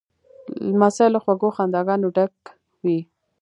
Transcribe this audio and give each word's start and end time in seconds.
لمسی 0.69 1.07
له 1.13 1.19
خوږو 1.23 1.55
خنداګانو 1.57 2.07
ډک 2.15 2.35
وي. 2.85 2.99